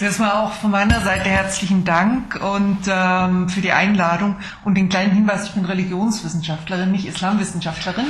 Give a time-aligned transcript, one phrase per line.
[0.00, 5.12] Erstmal auch von meiner Seite herzlichen Dank und ähm, für die Einladung und den kleinen
[5.12, 8.06] Hinweis, ich bin Religionswissenschaftlerin, nicht Islamwissenschaftlerin.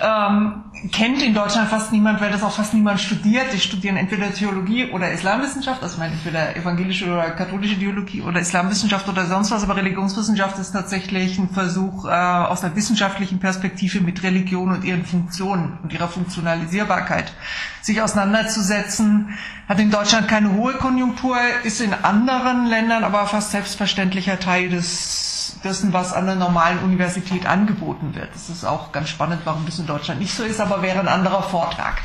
[0.00, 3.52] Ähm, kennt in Deutschland fast niemand, weil das auch fast niemand studiert.
[3.52, 9.06] Die studieren entweder Theologie oder Islamwissenschaft, also meine entweder evangelische oder katholische Theologie oder Islamwissenschaft
[9.06, 14.22] oder sonst was, aber Religionswissenschaft ist tatsächlich ein Versuch äh, aus einer wissenschaftlichen Perspektive mit
[14.22, 17.34] Religion und ihren Funktionen und ihrer Funktionalisierbarkeit
[17.82, 19.34] sich auseinanderzusetzen.
[19.68, 25.56] Hat in Deutschland keine hohe Konjunktur, ist in anderen Ländern aber fast selbstverständlicher Teil des,
[25.64, 28.28] dessen, was an der normalen Universität angeboten wird.
[28.32, 31.08] Das ist auch ganz spannend, warum das in Deutschland nicht so ist, aber wäre ein
[31.08, 32.00] anderer Vortrag.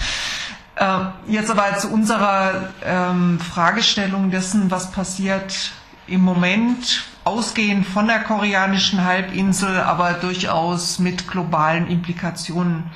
[0.76, 5.72] Äh, jetzt aber zu unserer ähm, Fragestellung dessen, was passiert
[6.08, 12.90] im Moment, ausgehend von der koreanischen Halbinsel, aber durchaus mit globalen Implikationen.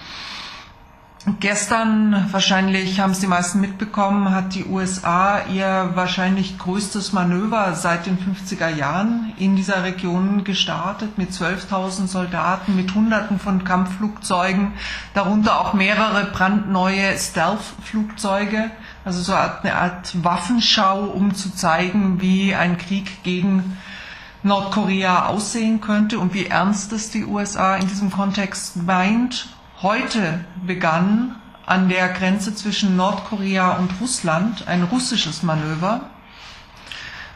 [1.39, 8.05] Gestern, wahrscheinlich haben es die meisten mitbekommen, hat die USA ihr wahrscheinlich größtes Manöver seit
[8.05, 14.73] den 50er Jahren in dieser Region gestartet mit 12.000 Soldaten, mit Hunderten von Kampfflugzeugen,
[15.15, 18.69] darunter auch mehrere brandneue Stealth-Flugzeuge,
[19.03, 23.77] also so eine Art Waffenschau, um zu zeigen, wie ein Krieg gegen
[24.43, 29.47] Nordkorea aussehen könnte und wie ernst es die USA in diesem Kontext meint
[29.85, 31.35] Heute begann
[31.67, 36.09] an der Grenze zwischen Nordkorea und Russland ein russisches Manöver,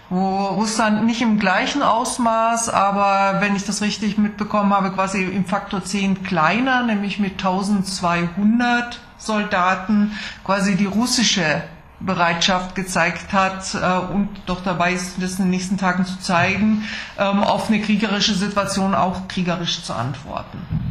[0.10, 5.46] wo Russland nicht im gleichen Ausmaß, aber wenn ich das richtig mitbekommen habe, quasi im
[5.46, 11.62] Faktor 10 kleiner, nämlich mit 1200 Soldaten, quasi die russische
[12.00, 16.84] Bereitschaft gezeigt hat äh, und doch dabei ist, das in den nächsten Tagen zu zeigen,
[17.20, 20.89] ähm, auf eine kriegerische Situation auch kriegerisch zu antworten.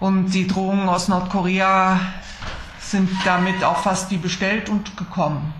[0.00, 2.00] Und die Drohungen aus Nordkorea
[2.80, 5.52] sind damit auch fast wie bestellt und gekommen.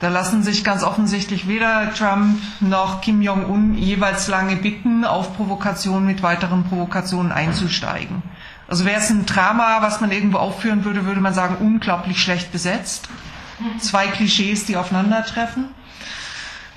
[0.00, 6.06] Da lassen sich ganz offensichtlich weder Trump noch Kim Jong-un jeweils lange bitten, auf Provokationen
[6.06, 8.22] mit weiteren Provokationen einzusteigen.
[8.68, 12.52] Also wäre es ein Drama, was man irgendwo aufführen würde, würde man sagen, unglaublich schlecht
[12.52, 13.08] besetzt.
[13.80, 15.70] Zwei Klischees, die aufeinandertreffen.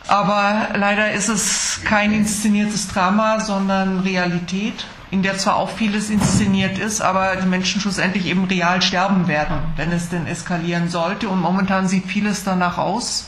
[0.07, 6.77] Aber leider ist es kein inszeniertes Drama, sondern Realität in der zwar auch vieles inszeniert
[6.77, 11.27] ist, aber die Menschen schlussendlich eben real sterben werden, wenn es denn eskalieren sollte.
[11.27, 13.27] Und momentan sieht vieles danach aus.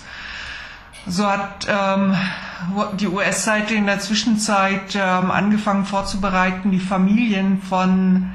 [1.05, 2.15] So hat ähm,
[2.93, 8.31] die US-Seite in der Zwischenzeit ähm, angefangen vorzubereiten, die Familien von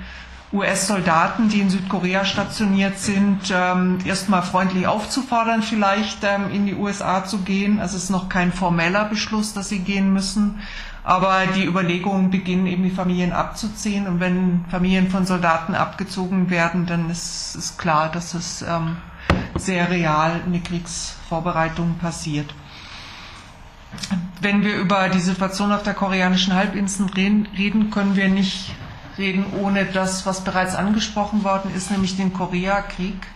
[0.52, 7.24] US-Soldaten, die in Südkorea stationiert sind, ähm, erstmal freundlich aufzufordern, vielleicht ähm, in die USA
[7.24, 7.80] zu gehen.
[7.80, 10.60] Also es ist noch kein formeller Beschluss, dass sie gehen müssen.
[11.08, 14.06] Aber die Überlegungen beginnen eben die Familien abzuziehen.
[14.06, 18.98] Und wenn Familien von Soldaten abgezogen werden, dann ist, ist klar, dass es ähm,
[19.54, 22.54] sehr real eine Kriegsvorbereitung passiert.
[24.42, 28.74] Wenn wir über die Situation auf der koreanischen Halbinsel reden, können wir nicht
[29.16, 33.26] reden ohne das, was bereits angesprochen worden ist, nämlich den Koreakrieg.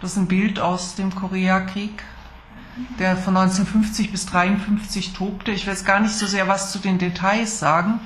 [0.00, 2.02] Das ist ein Bild aus dem Koreakrieg
[2.98, 5.52] der von 1950 bis 1953 tobte.
[5.52, 8.00] Ich will jetzt gar nicht so sehr was zu den Details sagen,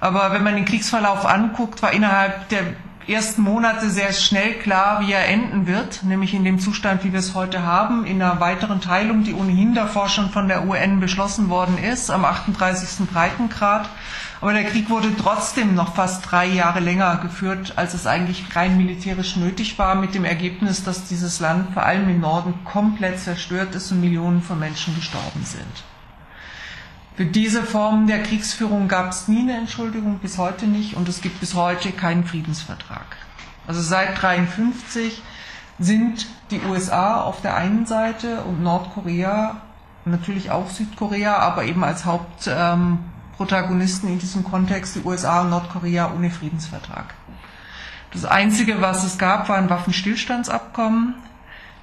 [0.00, 2.62] aber wenn man den Kriegsverlauf anguckt, war innerhalb der
[3.08, 7.20] ersten Monate sehr schnell klar, wie er enden wird, nämlich in dem Zustand, wie wir
[7.20, 11.48] es heute haben, in einer weiteren Teilung, die ohnehin davor schon von der UN beschlossen
[11.48, 13.08] worden ist, am 38.
[13.10, 13.88] Breitengrad.
[14.40, 18.76] Aber der Krieg wurde trotzdem noch fast drei Jahre länger geführt, als es eigentlich rein
[18.76, 23.74] militärisch nötig war, mit dem Ergebnis, dass dieses Land vor allem im Norden komplett zerstört
[23.74, 25.84] ist und Millionen von Menschen gestorben sind.
[27.16, 31.20] Für diese Form der Kriegsführung gab es nie eine Entschuldigung, bis heute nicht, und es
[31.20, 33.16] gibt bis heute keinen Friedensvertrag.
[33.66, 35.20] Also seit 1953
[35.80, 39.60] sind die USA auf der einen Seite und Nordkorea,
[40.04, 46.12] natürlich auch Südkorea, aber eben als Hauptprotagonisten ähm, in diesem Kontext die USA und Nordkorea
[46.14, 47.14] ohne Friedensvertrag.
[48.12, 51.14] Das Einzige, was es gab, war ein Waffenstillstandsabkommen,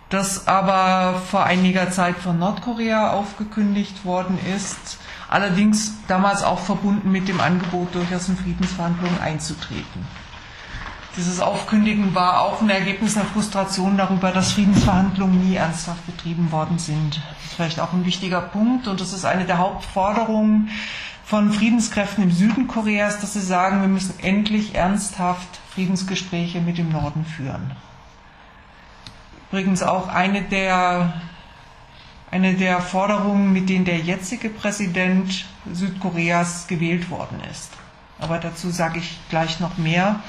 [0.09, 7.27] das aber vor einiger Zeit von Nordkorea aufgekündigt worden ist allerdings damals auch verbunden mit
[7.27, 10.07] dem Angebot, durchaus in Friedensverhandlungen einzutreten.
[11.17, 16.77] Dieses Aufkündigen war auch ein Ergebnis einer Frustration darüber, dass Friedensverhandlungen nie ernsthaft betrieben worden
[16.77, 17.15] sind.
[17.15, 20.69] Das ist vielleicht auch ein wichtiger Punkt und das ist eine der Hauptforderungen
[21.25, 26.91] von Friedenskräften im Süden Koreas, dass sie sagen, wir müssen endlich ernsthaft Friedensgespräche mit dem
[26.91, 27.71] Norden führen.
[29.51, 31.13] Übrigens auch eine der
[32.31, 37.71] eine der Forderungen, mit denen der jetzige Präsident Südkoreas gewählt worden ist.
[38.19, 40.19] Aber dazu sage ich gleich noch mehr.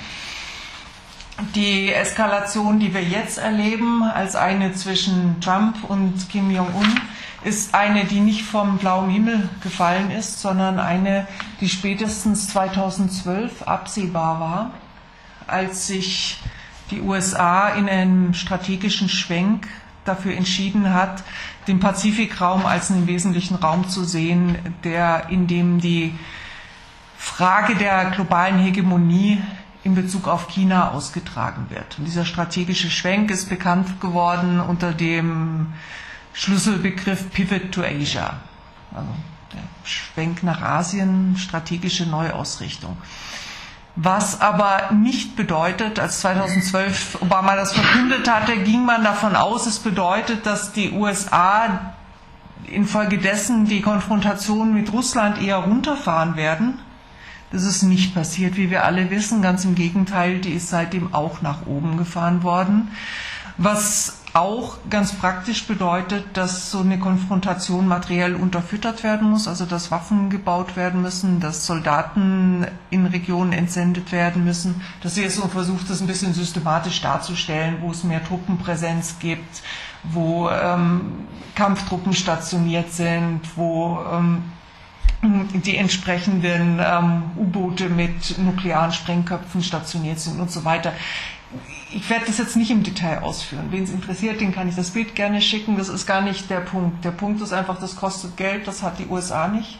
[1.55, 7.01] Die Eskalation, die wir jetzt erleben, als eine zwischen Trump und Kim Jong-un,
[7.45, 11.27] ist eine, die nicht vom blauen Himmel gefallen ist, sondern eine,
[11.61, 14.71] die spätestens 2012 absehbar war,
[15.47, 16.41] als sich
[16.91, 19.69] die USA in einem strategischen Schwenk
[20.05, 21.23] dafür entschieden hat,
[21.69, 26.15] den Pazifikraum als einen wesentlichen Raum zu sehen, der, in dem die
[27.17, 29.41] Frage der globalen Hegemonie
[29.87, 31.97] in Bezug auf China ausgetragen wird.
[31.97, 35.75] Und dieser strategische Schwenk ist bekannt geworden unter dem
[36.33, 38.35] Schlüsselbegriff Pivot to Asia.
[38.93, 39.09] Also
[39.53, 42.97] der Schwenk nach Asien, strategische Neuausrichtung.
[43.95, 49.79] Was aber nicht bedeutet, als 2012 Obama das verkündet hatte, ging man davon aus, es
[49.79, 51.95] bedeutet, dass die USA
[52.67, 56.81] infolgedessen die Konfrontation mit Russland eher runterfahren werden.
[57.53, 59.43] Das ist nicht passiert, wie wir alle wissen.
[59.43, 62.89] Ganz im Gegenteil, die ist seitdem auch nach oben gefahren worden.
[63.59, 69.91] Was auch ganz praktisch bedeutet, dass so eine Konfrontation materiell unterfüttert werden muss, also dass
[69.91, 76.03] Waffen gebaut werden müssen, dass Soldaten in Regionen entsendet werden müssen, es so versucht, das
[76.03, 79.63] ein bisschen systematisch darzustellen, wo es mehr Truppenpräsenz gibt,
[80.03, 84.43] wo ähm, Kampftruppen stationiert sind, wo ähm,
[85.65, 90.93] die entsprechenden ähm, U-Boote mit nuklearen Sprengköpfen stationiert sind und so weiter
[91.93, 93.69] ich werde das jetzt nicht im Detail ausführen.
[93.71, 95.79] Wen es interessiert, den kann ich das Bild gerne schicken.
[95.79, 97.05] Das ist gar nicht der Punkt.
[97.05, 99.79] Der Punkt ist einfach, das kostet Geld, das hat die USA nicht.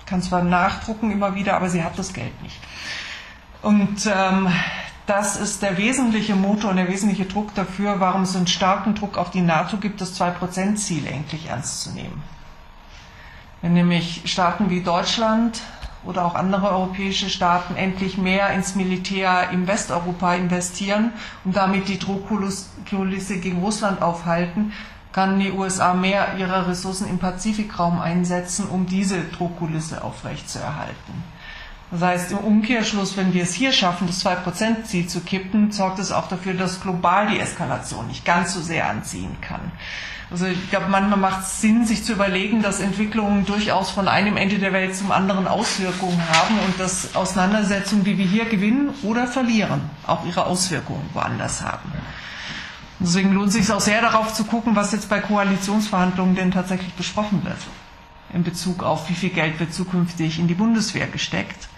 [0.00, 2.58] Ich kann zwar nachdrucken immer wieder, aber sie hat das Geld nicht.
[3.62, 4.48] Und ähm,
[5.06, 9.16] das ist der wesentliche Motor und der wesentliche Druck dafür, warum es einen starken Druck
[9.16, 12.22] auf die NATO gibt, das 2%-Ziel endlich ernst zu nehmen.
[13.62, 15.62] Wenn nämlich Staaten wie Deutschland,
[16.04, 21.12] oder auch andere europäische Staaten endlich mehr ins Militär in Westeuropa investieren
[21.44, 24.72] und damit die Drohkulisse gegen Russland aufhalten,
[25.12, 31.22] kann die USA mehr ihrer Ressourcen im Pazifikraum einsetzen, um diese Drohkulisse aufrechtzuerhalten.
[31.90, 36.10] Das heißt, im Umkehrschluss, wenn wir es hier schaffen, das 2%-Ziel zu kippen, sorgt es
[36.10, 39.60] auch dafür, dass global die Eskalation nicht ganz so sehr anziehen kann.
[40.32, 44.38] Also ich glaube, manchmal macht es Sinn, sich zu überlegen, dass Entwicklungen durchaus von einem
[44.38, 49.26] Ende der Welt zum anderen Auswirkungen haben und dass Auseinandersetzungen, die wir hier gewinnen oder
[49.26, 51.92] verlieren, auch ihre Auswirkungen woanders haben.
[52.98, 56.94] Deswegen lohnt es sich auch sehr darauf zu gucken, was jetzt bei Koalitionsverhandlungen denn tatsächlich
[56.94, 57.58] besprochen wird
[58.32, 61.68] in Bezug auf, wie viel Geld wird zukünftig in die Bundeswehr gesteckt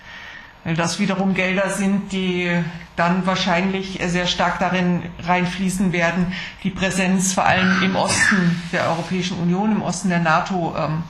[0.64, 2.50] weil das wiederum Gelder sind, die
[2.96, 6.32] dann wahrscheinlich sehr stark darin reinfließen werden,
[6.62, 11.02] die Präsenz vor allem im Osten der Europäischen Union, im Osten der NATO ähm,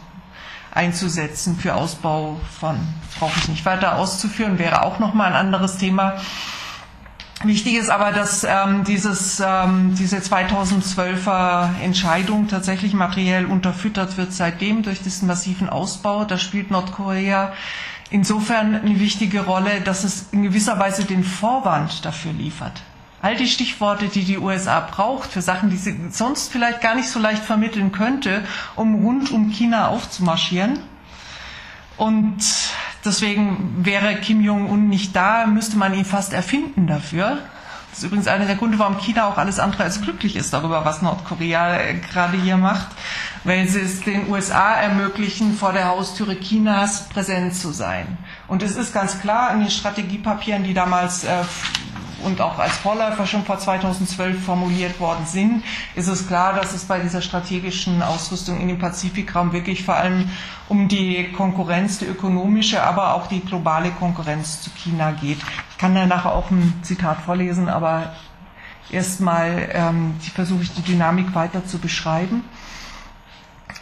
[0.72, 2.76] einzusetzen für Ausbau von,
[3.18, 6.14] brauche ich nicht weiter auszuführen, wäre auch nochmal ein anderes Thema.
[7.44, 14.82] Wichtig ist aber, dass ähm, dieses, ähm, diese 2012er Entscheidung tatsächlich materiell unterfüttert wird seitdem
[14.82, 16.24] durch diesen massiven Ausbau.
[16.24, 17.52] Da spielt Nordkorea
[18.14, 22.80] insofern eine wichtige Rolle, dass es in gewisser Weise den Vorwand dafür liefert.
[23.20, 27.08] All die Stichworte, die die USA braucht für Sachen, die sie sonst vielleicht gar nicht
[27.08, 28.44] so leicht vermitteln könnte,
[28.76, 30.78] um rund um China aufzumarschieren.
[31.96, 32.36] Und
[33.04, 37.38] deswegen wäre Kim Jong-un nicht da, müsste man ihn fast erfinden dafür.
[37.90, 40.84] Das ist übrigens einer der Gründe, warum China auch alles andere als glücklich ist darüber,
[40.84, 42.88] was Nordkorea äh, gerade hier macht,
[43.44, 48.18] weil sie es den USA ermöglichen, vor der Haustüre Chinas präsent zu sein.
[48.48, 51.44] Und es ist ganz klar in den Strategiepapieren, die damals äh,
[52.24, 55.62] und auch als Vorläufer schon vor 2012 formuliert worden sind,
[55.94, 60.30] ist es klar, dass es bei dieser strategischen Ausrüstung in dem Pazifikraum wirklich vor allem
[60.68, 65.38] um die Konkurrenz, die ökonomische, aber auch die globale Konkurrenz zu China geht.
[65.70, 68.14] Ich kann da nachher auch ein Zitat vorlesen, aber
[68.90, 72.42] erstmal ähm, versuche ich die Dynamik weiter zu beschreiben.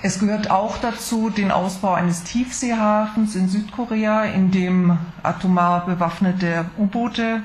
[0.05, 7.45] Es gehört auch dazu den Ausbau eines Tiefseehafens in Südkorea, in dem atomar bewaffnete U-Boote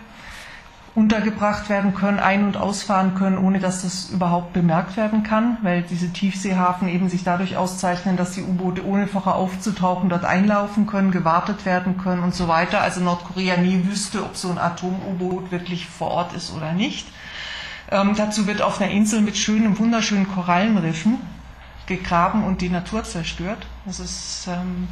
[0.96, 5.84] untergebracht werden können, ein- und ausfahren können, ohne dass das überhaupt bemerkt werden kann, weil
[5.84, 11.12] diese Tiefseehafen eben sich dadurch auszeichnen, dass die U-Boote ohne vorher aufzutauchen dort einlaufen können,
[11.12, 12.82] gewartet werden können und so weiter.
[12.82, 17.08] Also Nordkorea nie wüsste, ob so ein Atom-U-Boot wirklich vor Ort ist oder nicht.
[17.92, 21.20] Ähm, dazu wird auf einer Insel mit schönen, wunderschönen Korallenriffen
[21.88, 23.66] gegraben und die Natur zerstört.
[23.86, 24.88] Das ist ähm,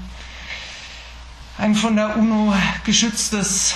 [1.57, 2.53] ein von der UNO
[2.85, 3.75] geschütztes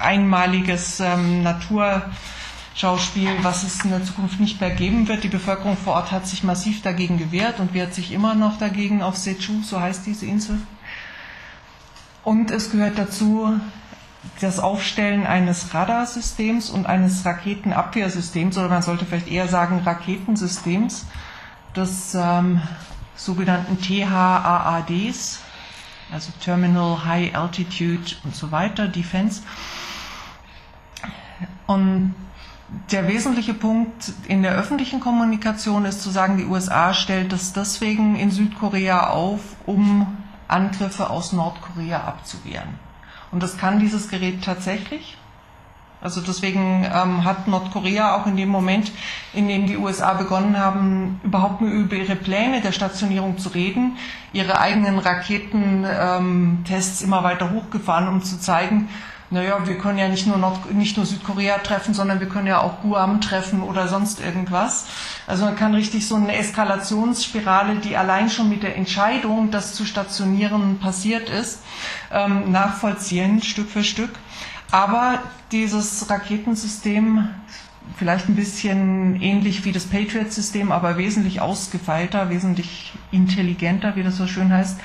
[0.00, 5.22] einmaliges ähm, Naturschauspiel, was es in der Zukunft nicht mehr geben wird.
[5.24, 9.02] Die Bevölkerung vor Ort hat sich massiv dagegen gewehrt und wehrt sich immer noch dagegen
[9.02, 10.58] auf Sechu, so heißt diese Insel.
[12.22, 13.60] Und es gehört dazu
[14.40, 21.06] das Aufstellen eines Radarsystems und eines Raketenabwehrsystems, oder man sollte vielleicht eher sagen Raketensystems,
[21.76, 22.60] des ähm,
[23.16, 25.40] sogenannten THAADs,
[26.12, 29.42] also Terminal High Altitude und so weiter, Defense.
[31.66, 32.14] Und
[32.90, 38.16] der wesentliche Punkt in der öffentlichen Kommunikation ist zu sagen, die USA stellt es deswegen
[38.16, 42.78] in Südkorea auf, um Angriffe aus Nordkorea abzuwehren.
[43.30, 45.16] Und das kann dieses Gerät tatsächlich.
[46.00, 48.90] Also deswegen ähm, hat Nordkorea auch in dem Moment,
[49.34, 53.98] in dem die USA begonnen haben, überhaupt nur über ihre Pläne der Stationierung zu reden,
[54.32, 58.88] ihre eigenen Raketentests ähm, immer weiter hochgefahren, um zu zeigen,
[59.32, 62.60] naja, wir können ja nicht nur, Nord nicht nur Südkorea treffen, sondern wir können ja
[62.60, 64.86] auch Guam treffen oder sonst irgendwas.
[65.28, 69.84] Also man kann richtig so eine Eskalationsspirale, die allein schon mit der Entscheidung, das zu
[69.84, 71.62] stationieren, passiert ist,
[72.12, 74.10] ähm, nachvollziehen, Stück für Stück.
[74.70, 75.18] Aber
[75.50, 77.28] dieses Raketensystem,
[77.96, 84.26] vielleicht ein bisschen ähnlich wie das Patriot-System, aber wesentlich ausgefeilter, wesentlich intelligenter, wie das so
[84.26, 84.80] schön heißt,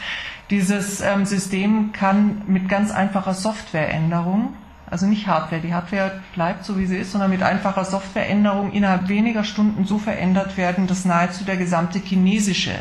[0.50, 4.54] dieses ähm, System kann mit ganz einfacher Softwareänderung,
[4.90, 9.08] also nicht Hardware, die Hardware bleibt so wie sie ist, sondern mit einfacher Softwareänderung innerhalb
[9.08, 12.76] weniger Stunden so verändert werden, dass nahezu der gesamte chinesische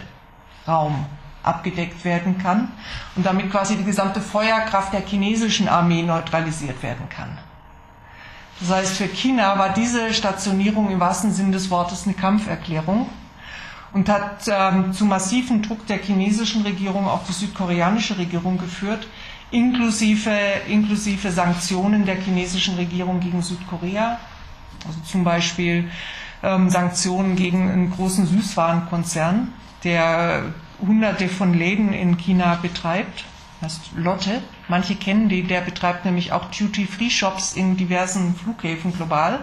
[0.68, 1.06] Raum
[1.44, 2.72] abgedeckt werden kann
[3.16, 7.38] und damit quasi die gesamte Feuerkraft der chinesischen Armee neutralisiert werden kann.
[8.60, 13.08] Das heißt, für China war diese Stationierung im wahrsten Sinn des Wortes eine Kampferklärung
[13.92, 19.06] und hat ähm, zu massiven Druck der chinesischen Regierung auf die südkoreanische Regierung geführt,
[19.50, 20.30] inklusive,
[20.68, 24.18] inklusive Sanktionen der chinesischen Regierung gegen Südkorea,
[24.86, 25.90] also zum Beispiel
[26.42, 29.52] ähm, Sanktionen gegen einen großen Süßwarenkonzern,
[29.84, 30.42] der
[30.80, 33.24] hunderte von Läden in China betreibt,
[33.62, 34.42] heißt Lotte.
[34.68, 39.40] Manche kennen die, der betreibt nämlich auch Duty-Free-Shops in diversen Flughäfen global.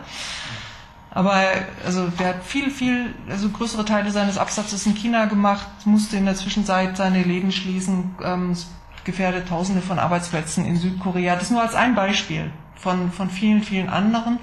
[1.13, 1.43] Aber
[1.85, 6.25] also der hat viel, viel, also größere Teile seines Absatzes in China gemacht, musste in
[6.25, 8.55] der Zwischenzeit seine Läden schließen, ähm,
[9.03, 11.35] gefährdet Tausende von Arbeitsplätzen in Südkorea.
[11.35, 14.39] Das nur als ein Beispiel von, von vielen, vielen anderen.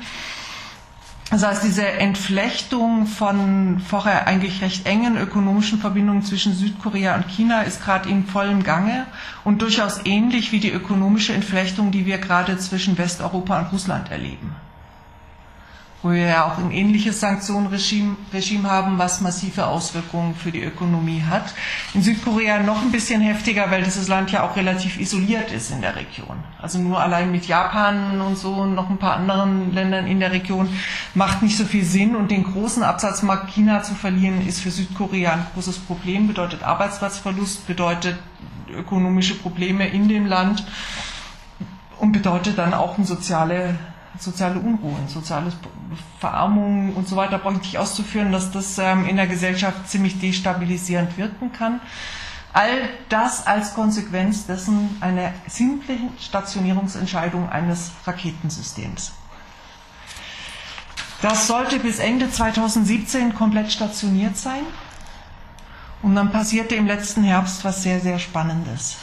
[1.30, 7.62] Das heißt, diese Entflechtung von vorher eigentlich recht engen ökonomischen Verbindungen zwischen Südkorea und China
[7.62, 9.06] ist gerade in vollem Gange
[9.44, 14.56] und durchaus ähnlich wie die ökonomische Entflechtung, die wir gerade zwischen Westeuropa und Russland erleben
[16.02, 21.25] wo wir ja auch ein ähnliches Sanktionenregime Regime haben, was massive Auswirkungen für die Ökonomie
[21.28, 21.55] hat.
[21.93, 25.81] In Südkorea noch ein bisschen heftiger, weil dieses Land ja auch relativ isoliert ist in
[25.81, 26.37] der Region.
[26.61, 30.31] Also nur allein mit Japan und so und noch ein paar anderen Ländern in der
[30.31, 30.69] Region
[31.14, 35.33] macht nicht so viel Sinn und den großen Absatzmarkt China zu verlieren ist für Südkorea
[35.33, 38.19] ein großes Problem, bedeutet Arbeitsplatzverlust, bedeutet
[38.71, 40.64] ökonomische Probleme in dem Land
[41.99, 43.76] und bedeutet dann auch eine soziale
[44.20, 45.52] soziale Unruhen, soziale
[46.18, 50.18] Verarmung und so weiter, brauche ich nicht auszuführen, dass das ähm, in der Gesellschaft ziemlich
[50.20, 51.80] destabilisierend wirken kann.
[52.52, 59.12] All das als Konsequenz dessen eine simple Stationierungsentscheidung eines Raketensystems.
[61.20, 64.62] Das sollte bis Ende 2017 komplett stationiert sein.
[66.00, 68.96] Und dann passierte im letzten Herbst was sehr, sehr Spannendes.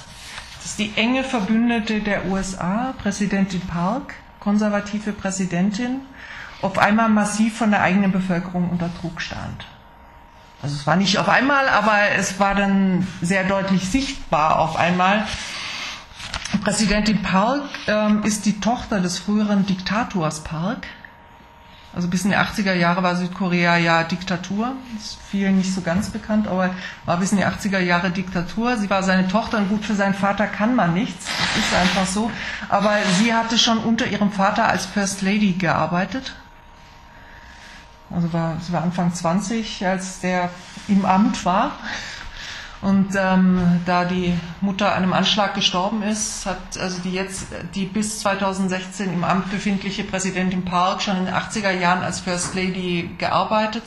[0.57, 4.15] Das ist die enge Verbündete der USA, Präsidentin Park,
[4.45, 6.01] konservative Präsidentin
[6.61, 9.65] auf einmal massiv von der eigenen Bevölkerung unter Druck stand.
[10.61, 15.25] Also es war nicht auf einmal, aber es war dann sehr deutlich sichtbar auf einmal.
[16.63, 20.87] Präsidentin Park ähm, ist die Tochter des früheren Diktators Park,
[21.95, 24.73] also bis in die 80er Jahre war Südkorea ja Diktatur.
[24.97, 26.71] Ist vielen nicht so ganz bekannt, aber
[27.05, 28.75] war bis in die 80er Jahre Diktatur.
[28.75, 31.25] Sie war seine Tochter und gut für seinen Vater kann man nichts.
[31.25, 32.29] Das ist einfach so.
[32.67, 36.35] Aber sie hatte schon unter ihrem Vater als First Lady gearbeitet.
[38.13, 40.49] Also war, sie war Anfang 20, als der
[40.89, 41.71] im Amt war.
[42.81, 48.19] Und ähm, da die Mutter einem Anschlag gestorben ist, hat also die jetzt die bis
[48.19, 53.83] 2016 im Amt befindliche Präsidentin Park schon in den 80er Jahren als First Lady gearbeitet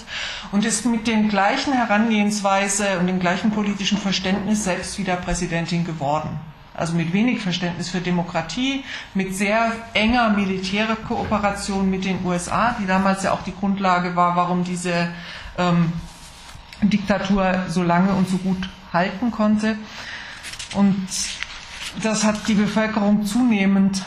[0.53, 6.41] und ist mit den gleichen Herangehensweise und dem gleichen politischen Verständnis selbst wieder Präsidentin geworden.
[6.75, 12.87] Also mit wenig Verständnis für Demokratie, mit sehr enger militärer Kooperation mit den USA, die
[12.87, 15.09] damals ja auch die Grundlage war, warum diese
[15.59, 15.93] ähm,
[16.81, 19.77] Diktatur so lange und so gut halten konnte.
[20.75, 21.09] Und
[22.03, 24.03] das hat die Bevölkerung zunehmend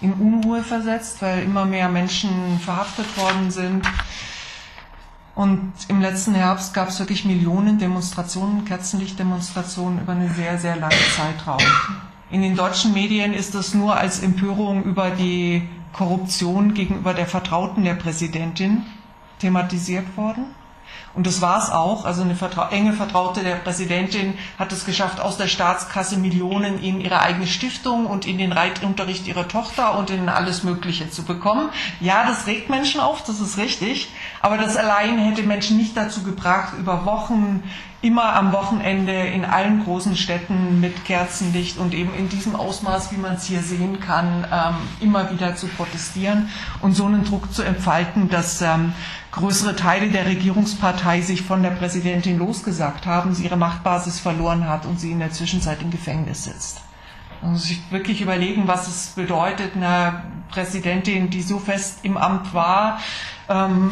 [0.00, 3.86] in Unruhe versetzt, weil immer mehr Menschen verhaftet worden sind.
[5.34, 10.94] Und im letzten Herbst gab es wirklich Millionen Demonstrationen, Kerzenlichtdemonstrationen über einen sehr, sehr langen
[11.16, 11.58] Zeitraum
[12.30, 17.82] In den deutschen Medien ist das nur als Empörung über die Korruption gegenüber der Vertrauten
[17.84, 18.82] der Präsidentin
[19.40, 20.46] thematisiert worden.
[21.14, 22.04] Und das war es auch.
[22.04, 27.00] Also eine Vertra enge Vertraute der Präsidentin hat es geschafft, aus der Staatskasse Millionen in
[27.00, 31.68] ihre eigene Stiftung und in den Reitunterricht ihrer Tochter und in alles Mögliche zu bekommen.
[32.00, 34.08] Ja, das regt Menschen auf, das ist richtig.
[34.42, 37.62] Aber das allein hätte Menschen nicht dazu gebracht, über Wochen
[38.04, 43.16] immer am Wochenende in allen großen Städten mit Kerzenlicht und eben in diesem Ausmaß, wie
[43.16, 46.50] man es hier sehen kann, ähm, immer wieder zu protestieren
[46.82, 48.92] und so einen Druck zu entfalten, dass ähm,
[49.32, 54.84] größere Teile der Regierungspartei sich von der Präsidentin losgesagt haben, sie ihre Machtbasis verloren hat
[54.84, 56.82] und sie in der Zwischenzeit im Gefängnis sitzt.
[57.40, 62.52] Man muss sich wirklich überlegen, was es bedeutet, einer Präsidentin, die so fest im Amt
[62.52, 63.00] war,
[63.48, 63.90] ähm,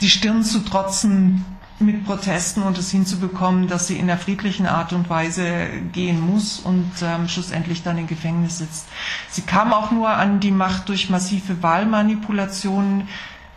[0.00, 1.44] die Stirn zu trotzen,
[1.78, 6.58] mit Protesten und es hinzubekommen, dass sie in einer friedlichen Art und Weise gehen muss
[6.60, 8.88] und ähm, schlussendlich dann im Gefängnis sitzt.
[9.28, 13.08] Sie kam auch nur an die Macht durch massive Wahlmanipulationen.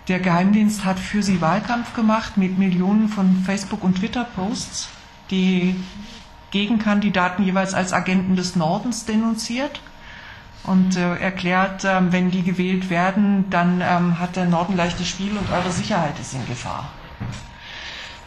[0.09, 4.89] Der Geheimdienst hat für sie Wahlkampf gemacht mit Millionen von Facebook- und Twitter-Posts,
[5.31, 5.75] die
[6.51, 9.79] Gegenkandidaten jeweils als Agenten des Nordens denunziert
[10.63, 15.31] und äh, erklärt, äh, wenn die gewählt werden, dann ähm, hat der Norden leichtes Spiel
[15.38, 16.89] und eure Sicherheit ist in Gefahr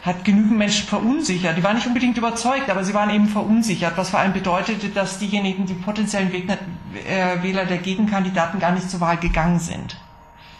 [0.03, 1.57] hat genügend Menschen verunsichert.
[1.57, 5.17] Die waren nicht unbedingt überzeugt, aber sie waren eben verunsichert, was vor allem bedeutete, dass
[5.17, 9.95] diejenigen, die potenziellen äh, Wähler der Gegenkandidaten gar nicht zur Wahl gegangen sind.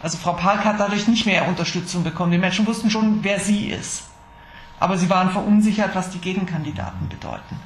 [0.02, 2.32] Also Frau Park hat dadurch nicht mehr Unterstützung bekommen.
[2.32, 4.04] Die Menschen wussten schon, wer sie ist.
[4.80, 7.60] Aber sie waren verunsichert, was die Gegenkandidaten bedeuten.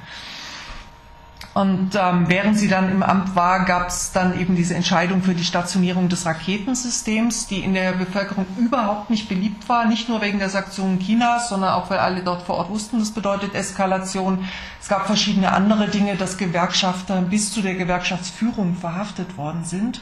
[1.58, 5.34] Und ähm, während sie dann im Amt war, gab es dann eben diese Entscheidung für
[5.34, 10.38] die Stationierung des Raketensystems, die in der Bevölkerung überhaupt nicht beliebt war, nicht nur wegen
[10.38, 14.46] der Sanktionen Chinas, sondern auch weil alle dort vor Ort wussten, das bedeutet Eskalation.
[14.80, 20.00] Es gab verschiedene andere Dinge, dass Gewerkschafter bis zu der Gewerkschaftsführung verhaftet worden sind,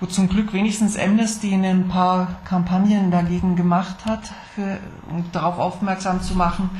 [0.00, 4.78] wo zum Glück wenigstens Amnesty ein paar Kampagnen dagegen gemacht hat, für,
[5.10, 6.70] um darauf aufmerksam zu machen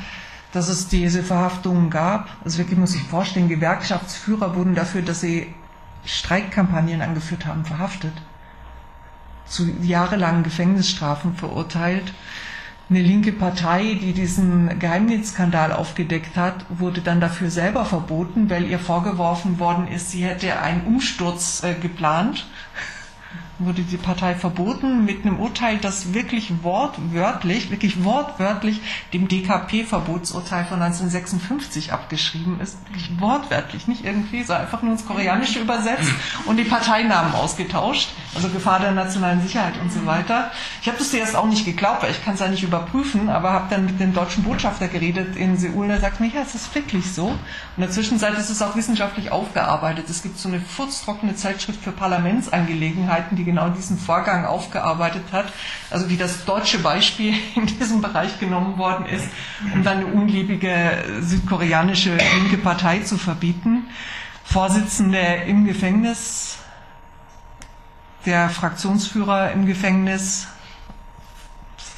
[0.51, 2.29] dass es diese Verhaftungen gab.
[2.43, 5.53] Also wirklich muss ich vorstellen, Gewerkschaftsführer wurden dafür, dass sie
[6.05, 8.13] Streikkampagnen angeführt haben, verhaftet.
[9.45, 12.13] Zu jahrelangen Gefängnisstrafen verurteilt.
[12.89, 18.79] Eine linke Partei, die diesen Geheimdienstskandal aufgedeckt hat, wurde dann dafür selber verboten, weil ihr
[18.79, 22.45] vorgeworfen worden ist, sie hätte einen Umsturz äh, geplant
[23.65, 28.81] wurde die Partei verboten mit einem Urteil, das wirklich wortwörtlich, wirklich wortwörtlich
[29.13, 32.77] dem DKP-Verbotsurteil von 1956 abgeschrieben ist.
[32.87, 36.11] Wirklich wortwörtlich, nicht irgendwie, so einfach nur ins Koreanische übersetzt
[36.45, 38.09] und die Parteinamen ausgetauscht.
[38.33, 40.51] Also Gefahr der nationalen Sicherheit und so weiter.
[40.81, 43.51] Ich habe das zuerst auch nicht geglaubt, weil ich kann es ja nicht überprüfen, aber
[43.51, 46.55] habe dann mit dem deutschen Botschafter geredet in Seoul und er sagt mir, ja, es
[46.55, 47.37] ist wirklich so.
[47.81, 50.07] In der Zwischenzeit ist es auch wissenschaftlich aufgearbeitet.
[50.07, 55.51] Es gibt so eine furztrockene Zeitschrift für Parlamentsangelegenheiten, die genau diesen Vorgang aufgearbeitet hat,
[55.89, 59.25] also wie das deutsche Beispiel in diesem Bereich genommen worden ist,
[59.73, 63.87] um dann eine unliebige südkoreanische linke Partei zu verbieten.
[64.43, 65.17] Vorsitzende
[65.47, 66.59] im Gefängnis,
[68.27, 70.45] der Fraktionsführer im Gefängnis,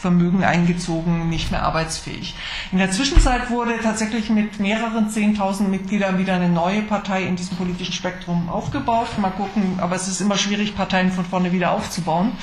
[0.04, 2.36] Vermögen eingezogen, nicht mehr arbeitsfähig.
[2.74, 7.56] In der Zwischenzeit wurde tatsächlich mit mehreren Zehntausend Mitgliedern wieder eine neue Partei in diesem
[7.56, 9.18] politischen Spektrum aufgebaut.
[9.18, 12.34] Mal gucken, aber es ist immer schwierig, Parteien von vorne wieder aufzubauen.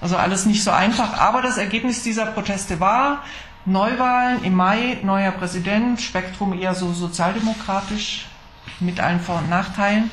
[0.00, 1.16] Also alles nicht so einfach.
[1.16, 3.22] Aber das Ergebnis dieser Proteste war
[3.66, 8.26] Neuwahlen im Mai, neuer Präsident, Spektrum eher so sozialdemokratisch
[8.80, 10.10] mit allen Vor- und Nachteilen.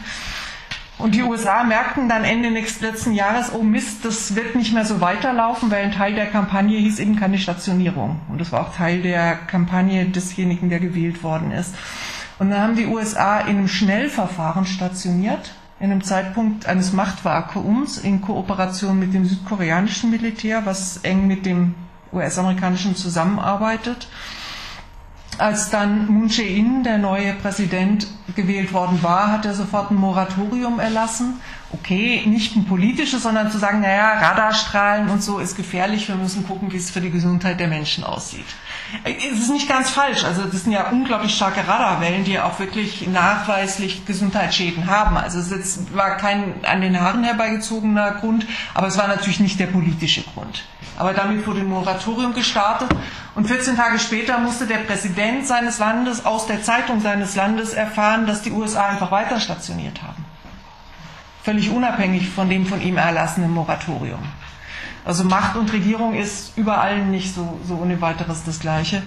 [1.00, 5.02] Und die USA merkten dann Ende letzten Jahres, oh Mist, das wird nicht mehr so
[5.02, 8.22] weiterlaufen, weil ein Teil der Kampagne hieß eben keine Stationierung.
[8.30, 11.76] Und das war auch Teil der Kampagne desjenigen, der gewählt worden ist.
[12.40, 18.22] Und dann haben die USA in einem Schnellverfahren stationiert, in einem Zeitpunkt eines Machtvakuums in
[18.22, 21.76] Kooperation mit dem südkoreanischen Militär, was eng mit dem
[22.14, 24.08] US-amerikanischen zusammenarbeitet
[25.40, 30.80] als dann Moon Jae-in, der neue Präsident, gewählt worden war, hat er sofort ein Moratorium
[30.80, 31.40] erlassen.
[31.72, 36.46] Okay, nicht ein politisches, sondern zu sagen, naja, Radarstrahlen und so ist gefährlich, wir müssen
[36.46, 38.46] gucken, wie es für die Gesundheit der Menschen aussieht.
[39.04, 43.08] Es ist nicht ganz falsch, also das sind ja unglaublich starke Radarwellen, die auch wirklich
[43.08, 45.18] nachweislich Gesundheitsschäden haben.
[45.18, 49.68] Also es war kein an den Haaren herbeigezogener Grund, aber es war natürlich nicht der
[49.68, 50.64] politische Grund.
[50.98, 52.90] Aber damit wurde ein Moratorium gestartet
[53.36, 58.28] und 14 Tage später musste der Präsident seines Landes aus der Zeitung seines Landes erfahren,
[58.28, 60.24] dass die USA einfach weiter stationiert haben.
[61.44, 64.22] Völlig unabhängig von dem von ihm erlassenen Moratorium.
[65.06, 69.04] Also Macht und Regierung ist überall nicht so, so ohne weiteres das Gleiche.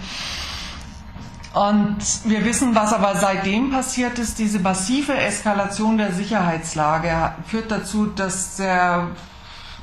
[1.54, 8.04] Und wir wissen, was aber seitdem passiert ist, diese massive Eskalation der Sicherheitslage führt dazu,
[8.04, 9.08] dass der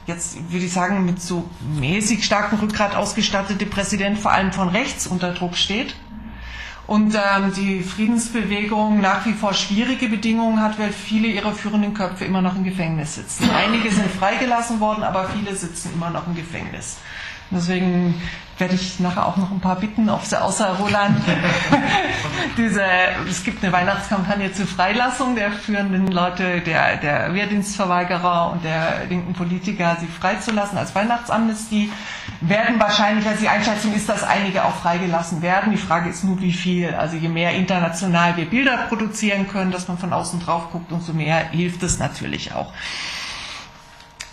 [0.08, 5.08] jetzt würde ich sagen, mit so mäßig starkem Rückgrat ausgestattete Präsident vor allem von rechts
[5.08, 5.96] unter Druck steht
[6.86, 12.26] und ähm, die Friedensbewegung nach wie vor schwierige Bedingungen hat, weil viele ihrer führenden Köpfe
[12.26, 13.50] immer noch im Gefängnis sitzen.
[13.50, 16.98] Einige sind freigelassen worden, aber viele sitzen immer noch im Gefängnis.
[17.54, 18.16] Deswegen
[18.58, 21.18] werde ich nachher auch noch ein paar bitten, außer Roland
[22.58, 22.84] diese,
[23.28, 29.34] es gibt eine Weihnachtskampagne zur Freilassung der führenden Leute, der, der Wehrdienstverweigerer und der linken
[29.34, 31.92] Politiker, sie freizulassen als Weihnachtsamnestie,
[32.42, 35.72] werden wahrscheinlich, also die Einschätzung ist, dass einige auch freigelassen werden.
[35.72, 36.94] Die Frage ist nur, wie viel.
[36.94, 41.14] Also je mehr international wir Bilder produzieren können, dass man von außen drauf guckt, umso
[41.14, 42.72] mehr hilft es natürlich auch.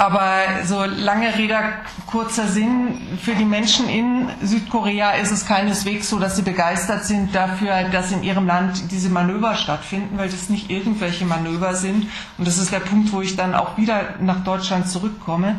[0.00, 1.58] Aber so lange Rede,
[2.06, 7.34] kurzer Sinn, für die Menschen in Südkorea ist es keineswegs so, dass sie begeistert sind
[7.34, 12.06] dafür, dass in ihrem Land diese Manöver stattfinden, weil das nicht irgendwelche Manöver sind.
[12.38, 15.58] Und das ist der Punkt, wo ich dann auch wieder nach Deutschland zurückkomme.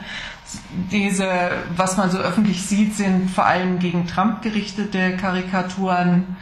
[0.91, 6.35] Diese, was man so öffentlich sieht, sind vor allem gegen Trump gerichtete Karikaturen,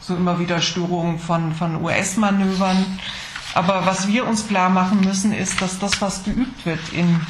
[0.00, 2.86] so immer wieder Störungen von, von US-Manövern.
[3.54, 7.20] Aber was wir uns klar machen müssen, ist, dass das, was geübt wird in,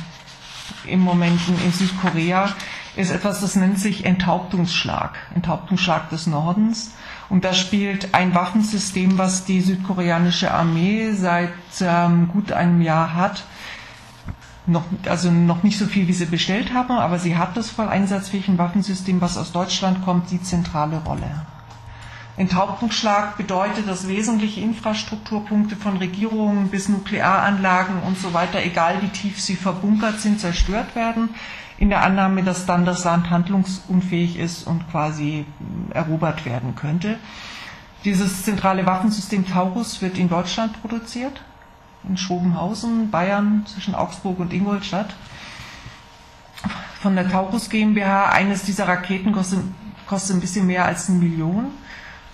[0.86, 2.48] im Moment in Südkorea,
[2.96, 6.92] ist etwas, das nennt sich Enthauptungsschlag, Enthauptungsschlag des Nordens.
[7.28, 13.44] Und da spielt ein Waffensystem, was die südkoreanische Armee seit ähm, gut einem Jahr hat,
[14.66, 17.88] noch, also noch nicht so viel, wie sie bestellt haben, aber sie hat das voll
[17.88, 21.44] einsatzfähige Waffensystem, was aus Deutschland kommt, die zentrale Rolle.
[22.36, 29.40] Enthauptungsschlag bedeutet, dass wesentliche Infrastrukturpunkte von Regierungen bis Nuklearanlagen und so weiter, egal wie tief
[29.40, 31.28] sie verbunkert sind, zerstört werden,
[31.78, 35.46] in der Annahme, dass dann das Land handlungsunfähig ist und quasi
[35.90, 37.18] erobert werden könnte.
[38.04, 41.40] Dieses zentrale Waffensystem Taurus wird in Deutschland produziert,
[42.06, 45.14] in Schobenhausen, Bayern, zwischen Augsburg und Ingolstadt.
[47.00, 49.60] Von der Taurus GmbH, eines dieser Raketen kostet,
[50.06, 51.70] kostet ein bisschen mehr als eine Million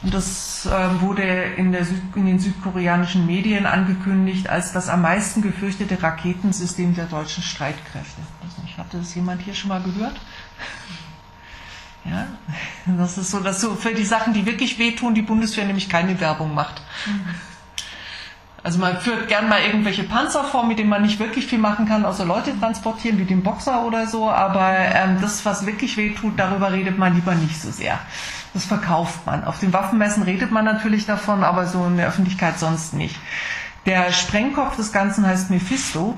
[0.02, 5.42] und das äh, wurde in, Süd, in, den südkoreanischen Medien angekündigt als das am meisten
[5.42, 8.22] gefürchtete Raketensystem der deutschen Streitkräfte.
[8.64, 10.18] Ich hatte das jemand hier schon mal gehört?
[12.02, 12.28] Ja,
[12.86, 16.18] das ist so, dass so für die Sachen, die wirklich wehtun, die Bundeswehr nämlich keine
[16.18, 16.80] Werbung macht.
[18.62, 21.86] Also man führt gern mal irgendwelche Panzer vor, mit denen man nicht wirklich viel machen
[21.86, 24.30] kann, außer Leute transportieren, wie den Boxer oder so.
[24.30, 27.98] Aber ähm, das, was wirklich wehtut, darüber redet man lieber nicht so sehr.
[28.52, 29.44] Das verkauft man.
[29.44, 33.16] Auf den Waffenmessen redet man natürlich davon, aber so in der Öffentlichkeit sonst nicht.
[33.86, 36.16] Der Sprengkopf des Ganzen heißt Mephisto.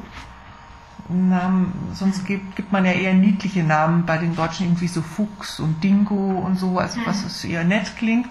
[1.08, 5.60] Namen, sonst gibt, gibt man ja eher niedliche Namen bei den Deutschen, irgendwie so Fuchs
[5.60, 8.28] und Dingo und so, also was es eher nett klingt.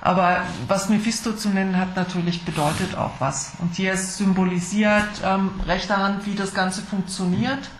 [0.00, 3.52] Aber was Mephisto zu nennen hat, natürlich bedeutet auch was.
[3.58, 7.70] Und hier symbolisiert ähm, rechter Hand, wie das Ganze funktioniert.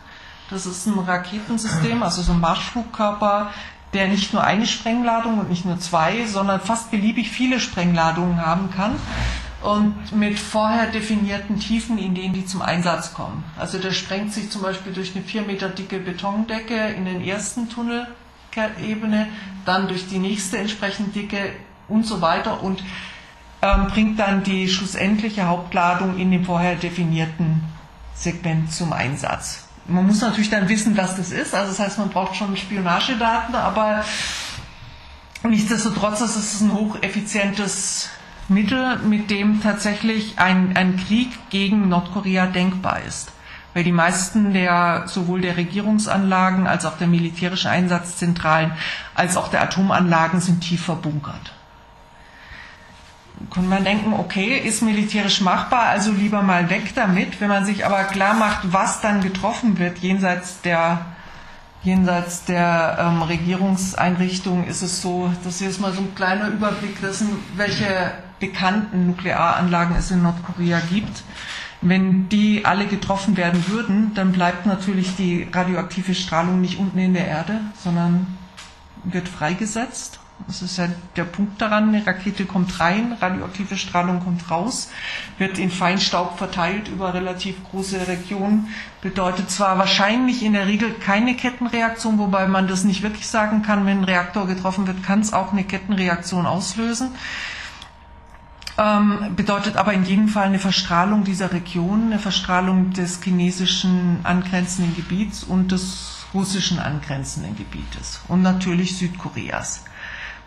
[0.51, 3.51] Das ist ein Raketensystem, also so ein Marschflugkörper,
[3.95, 8.71] der nicht nur eine Sprengladung und nicht nur zwei, sondern fast beliebig viele Sprengladungen haben
[8.71, 8.97] kann
[9.63, 13.43] und mit vorher definierten Tiefen, in denen die zum Einsatz kommen.
[13.59, 17.69] Also der sprengt sich zum Beispiel durch eine vier Meter dicke Betondecke in den ersten
[17.69, 19.29] Tunnelebene,
[19.65, 21.53] dann durch die nächste entsprechend dicke
[21.89, 22.83] und so weiter und
[23.63, 27.63] ähm, bringt dann die schlussendliche Hauptladung in dem vorher definierten
[28.15, 31.55] Segment zum Einsatz man muss natürlich dann wissen, was das ist.
[31.55, 34.05] Also das heißt, man braucht schon Spionagedaten, aber
[35.43, 38.11] nichtsdestotrotz ist es ein hocheffizientes
[38.49, 43.33] Mittel, mit dem tatsächlich ein, ein Krieg gegen Nordkorea denkbar ist.
[43.75, 48.73] Weil die meisten der sowohl der Regierungsanlagen als auch der militärischen Einsatzzentralen
[49.15, 51.53] als auch der Atomanlagen sind tief verbunkert
[53.53, 57.41] kann man denken, okay, ist militärisch machbar, also lieber mal weg damit.
[57.41, 61.05] Wenn man sich aber klar macht, was dann getroffen wird jenseits der,
[61.83, 67.01] jenseits der ähm, Regierungseinrichtungen, ist es so, das hier ist mal so ein kleiner Überblick
[67.01, 71.23] dessen, welche bekannten Nuklearanlagen es in Nordkorea gibt.
[71.83, 77.13] Wenn die alle getroffen werden würden, dann bleibt natürlich die radioaktive Strahlung nicht unten in
[77.13, 78.39] der Erde, sondern
[79.05, 84.51] wird freigesetzt das ist ja der Punkt daran, eine Rakete kommt rein, radioaktive Strahlung kommt
[84.51, 84.91] raus,
[85.39, 88.69] wird in Feinstaub verteilt über relativ große Regionen,
[89.01, 93.87] bedeutet zwar wahrscheinlich in der Regel keine Kettenreaktion, wobei man das nicht wirklich sagen kann,
[93.87, 97.11] wenn ein Reaktor getroffen wird, kann es auch eine Kettenreaktion auslösen.
[98.79, 104.95] Ähm, bedeutet aber in jedem Fall eine Verstrahlung dieser Region, eine Verstrahlung des chinesischen angrenzenden
[104.95, 109.85] Gebiets und des russischen angrenzenden Gebietes und natürlich Südkoreas.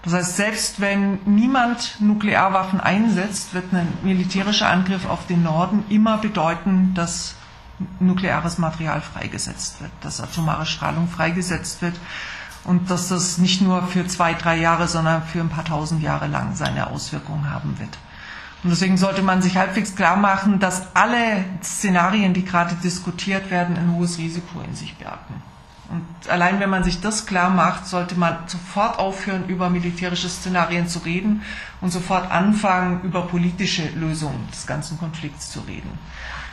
[0.04, 6.18] Das heißt, selbst wenn niemand Nuklearwaffen einsetzt, wird ein militärischer Angriff auf den Norden immer
[6.18, 7.36] bedeuten, dass
[8.00, 11.96] nukleares Material freigesetzt wird, dass atomare Strahlung freigesetzt wird
[12.64, 16.28] und dass das nicht nur für zwei, drei Jahre, sondern für ein paar tausend Jahre
[16.28, 17.98] lang seine Auswirkungen haben wird.
[18.64, 23.78] Und deswegen sollte man sich halbwegs klar machen, dass alle Szenarien, die gerade diskutiert werden,
[23.78, 25.42] ein hohes Risiko in sich bergen.
[25.92, 30.88] Und allein wenn man sich das klar macht, sollte man sofort aufhören, über militärische Szenarien
[30.88, 31.42] zu reden
[31.82, 35.90] und sofort anfangen, über politische Lösungen des ganzen Konflikts zu reden.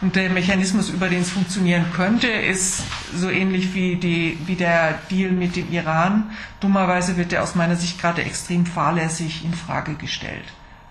[0.01, 2.83] Und der Mechanismus, über den es funktionieren könnte, ist
[3.15, 6.31] so ähnlich wie, die, wie der Deal mit dem Iran.
[6.61, 10.45] Dummerweise wird er aus meiner Sicht gerade extrem fahrlässig in Frage gestellt.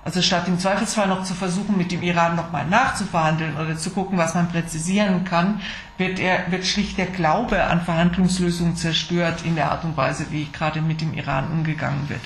[0.05, 4.19] Also statt im Zweifelsfall noch zu versuchen, mit dem Iran nochmal nachzuverhandeln oder zu gucken,
[4.19, 5.61] was man präzisieren kann,
[5.97, 10.47] wird, er, wird schlicht der Glaube an Verhandlungslösungen zerstört in der Art und Weise, wie
[10.51, 12.21] gerade mit dem Iran umgegangen wird.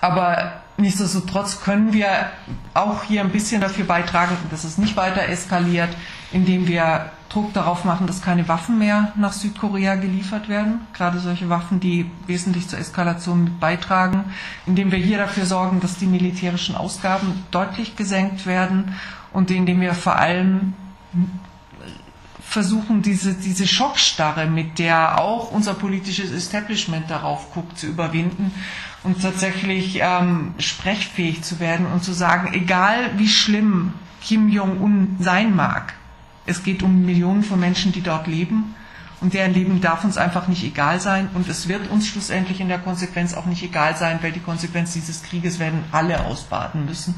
[0.00, 2.08] Aber nichtsdestotrotz können wir
[2.74, 5.90] auch hier ein bisschen dafür beitragen, dass es nicht weiter eskaliert,
[6.32, 10.80] indem wir Druck darauf machen, dass keine Waffen mehr nach Südkorea geliefert werden.
[10.92, 14.24] Gerade solche Waffen, die wesentlich zur Eskalation beitragen,
[14.66, 18.96] indem wir hier dafür sorgen, dass die militärischen Ausgaben deutlich gesenkt werden
[19.32, 20.74] und indem wir vor allem
[22.40, 28.52] versuchen, diese, diese Schockstarre, mit der auch unser politisches Establishment darauf guckt, zu überwinden
[29.04, 35.54] und tatsächlich ähm, sprechfähig zu werden und zu sagen, egal wie schlimm Kim Jong-un sein
[35.54, 35.94] mag,
[36.50, 38.74] es geht um Millionen von Menschen, die dort leben.
[39.20, 41.28] Und deren Leben darf uns einfach nicht egal sein.
[41.34, 44.94] Und es wird uns schlussendlich in der Konsequenz auch nicht egal sein, weil die Konsequenz
[44.94, 47.14] dieses Krieges werden alle ausbaden müssen.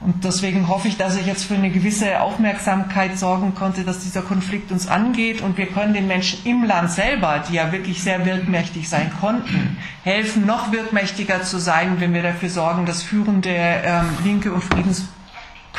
[0.00, 4.22] Und deswegen hoffe ich, dass ich jetzt für eine gewisse Aufmerksamkeit sorgen konnte, dass dieser
[4.22, 5.42] Konflikt uns angeht.
[5.42, 9.76] Und wir können den Menschen im Land selber, die ja wirklich sehr wirkmächtig sein konnten,
[10.02, 14.64] helfen, noch wirkmächtiger zu sein, wenn wir dafür sorgen, dass führende ähm, linke und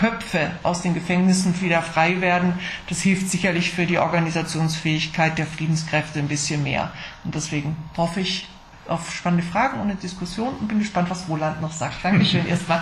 [0.02, 2.54] Friedensköpfe aus den Gefängnissen wieder frei werden.
[2.90, 6.92] Das hilft sicherlich für die Organisationsfähigkeit der Friedenskräfte ein bisschen mehr.
[7.24, 8.48] Und deswegen hoffe ich,
[8.88, 12.04] auf spannende Fragen und eine Diskussion und bin gespannt, was Roland noch sagt.
[12.04, 12.82] Dankeschön erstmal.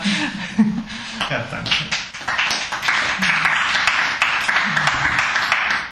[1.29, 1.71] Ja, danke.